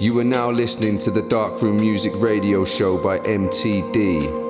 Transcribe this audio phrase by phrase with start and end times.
[0.00, 4.47] You are now listening to the Darkroom Music Radio Show by MTD.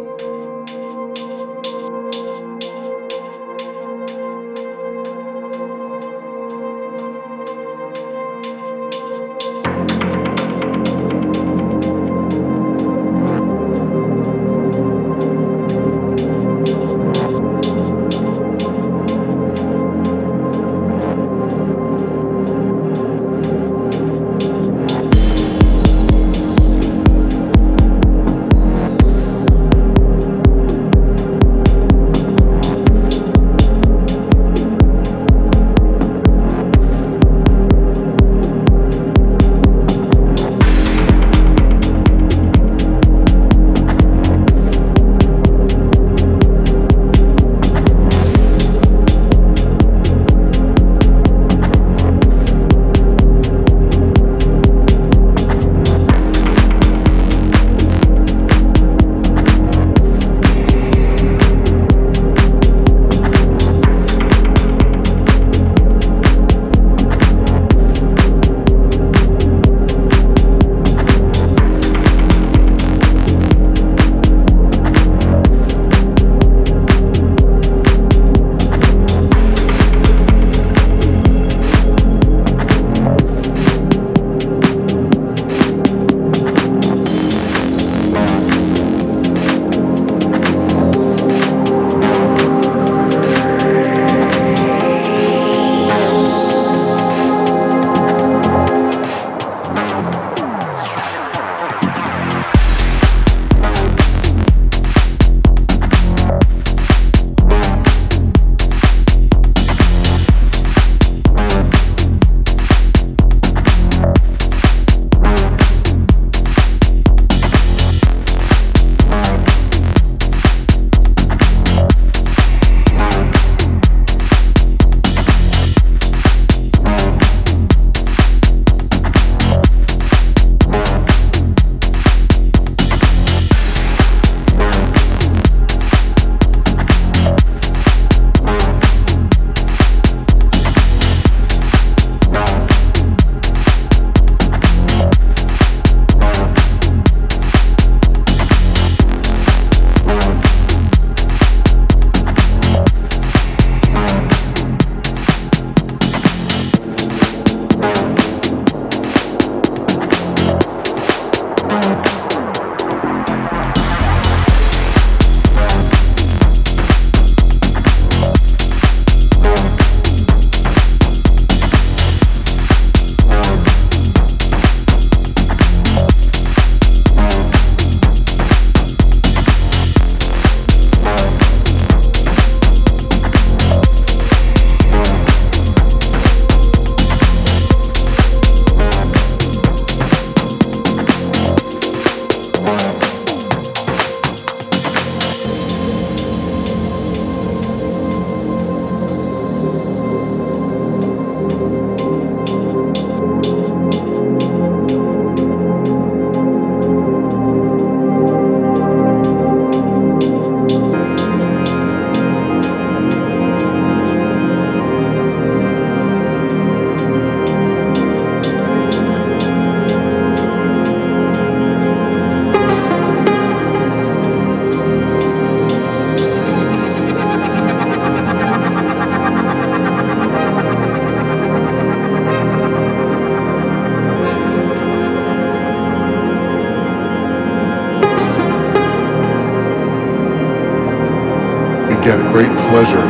[242.68, 243.07] pleasure.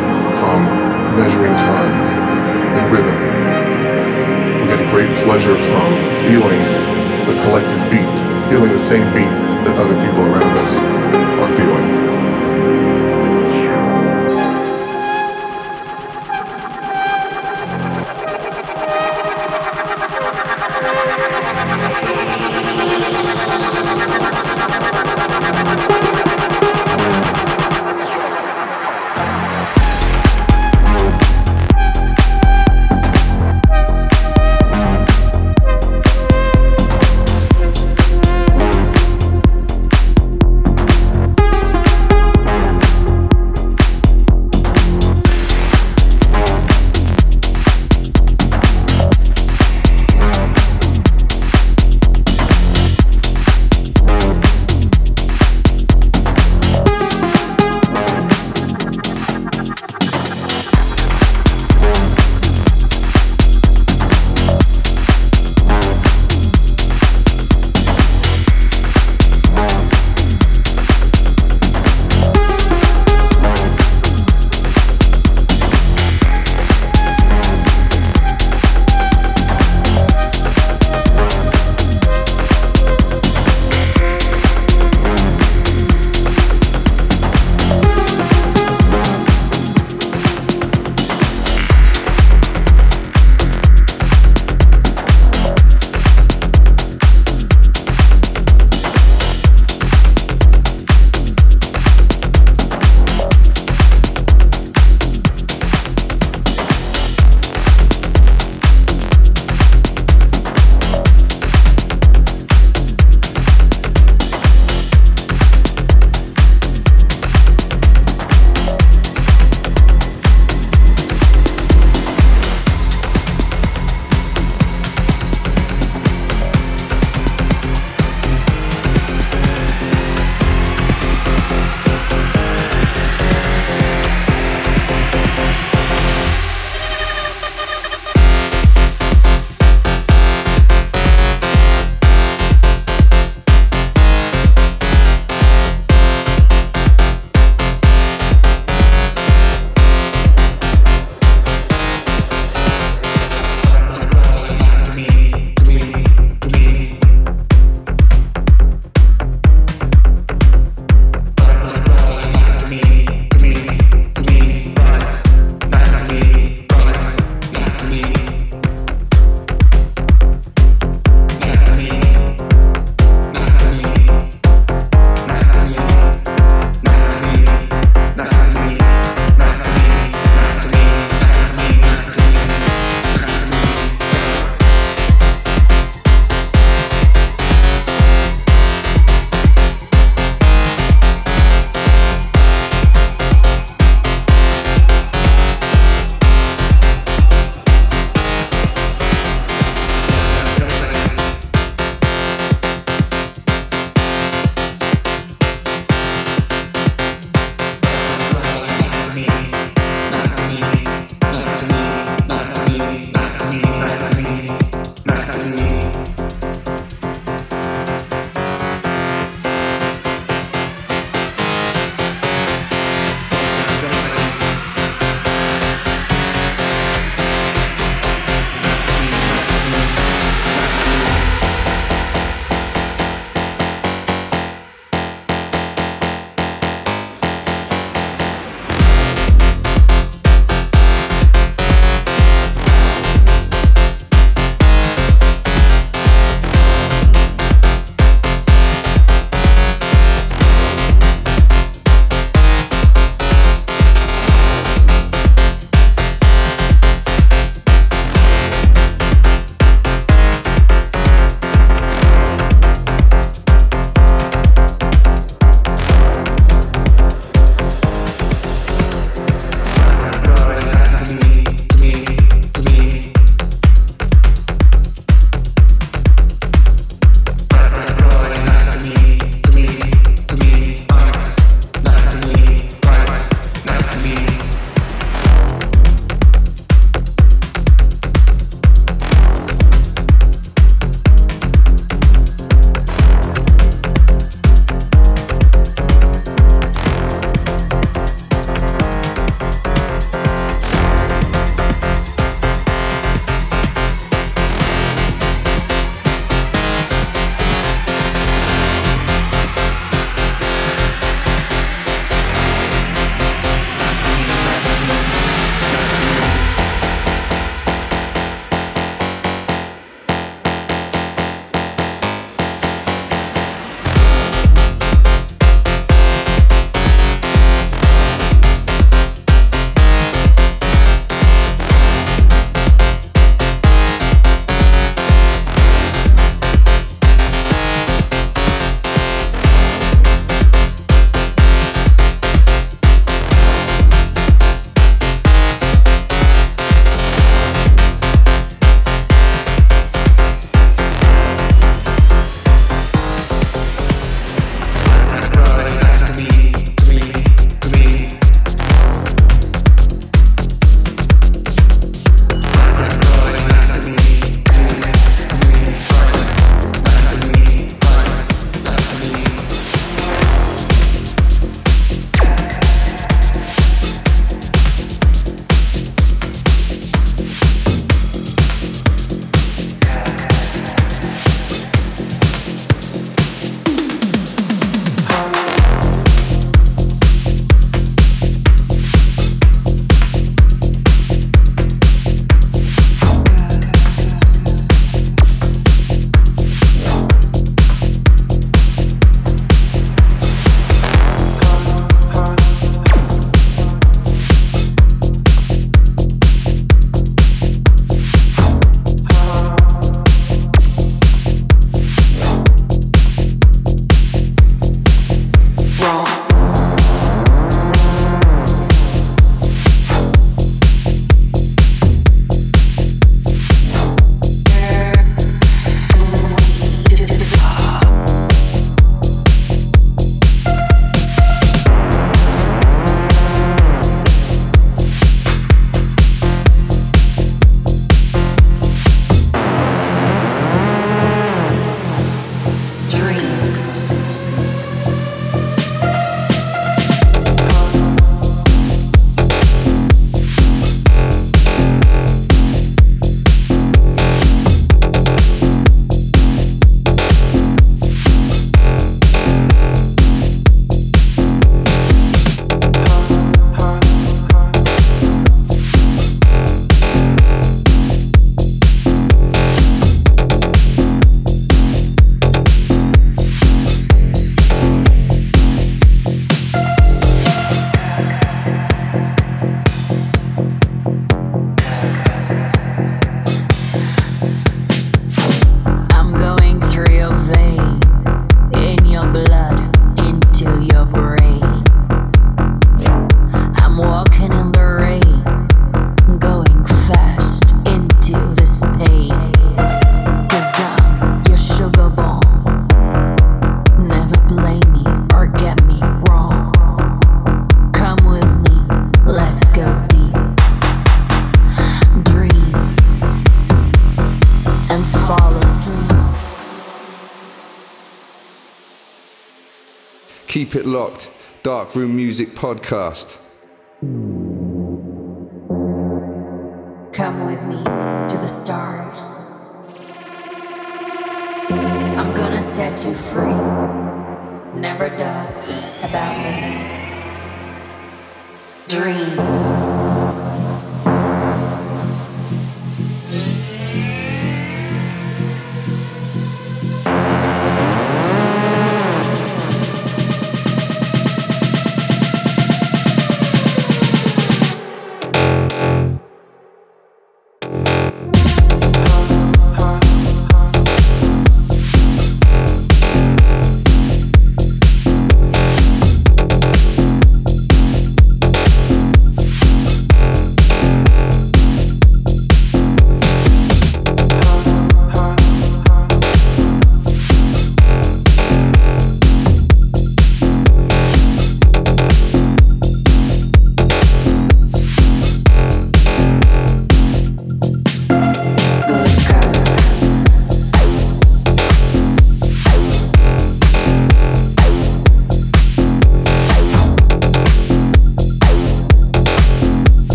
[520.49, 521.11] Keep it locked.
[521.43, 523.28] Dark Room Music Podcast.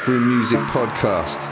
[0.00, 1.49] Darkroom Music Podcast.